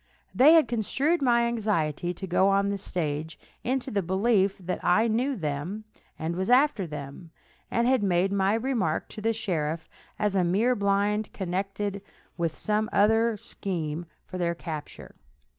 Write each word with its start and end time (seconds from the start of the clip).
They 0.33 0.53
had 0.53 0.67
construed 0.67 1.21
my 1.21 1.45
anxiety 1.45 2.11
to 2.11 2.25
go 2.25 2.47
on 2.49 2.69
the 2.69 2.79
stage 2.79 3.37
into 3.63 3.91
the 3.91 4.01
belief 4.01 4.57
that 4.57 4.83
I 4.83 5.07
knew 5.07 5.35
them, 5.35 5.83
and 6.17 6.35
was 6.35 6.49
after 6.49 6.87
them, 6.87 7.29
and 7.69 7.87
had 7.87 8.01
made 8.01 8.31
my 8.31 8.55
remark 8.55 9.09
to 9.09 9.21
the 9.21 9.31
sheriff 9.31 9.87
as 10.17 10.33
a 10.35 10.43
mere 10.43 10.73
blind 10.75 11.31
connected 11.33 12.01
with 12.35 12.55
some 12.57 12.89
other 12.91 13.37
scheme 13.37 14.07
for 14.25 14.39
their 14.39 14.55
capture. 14.55 15.13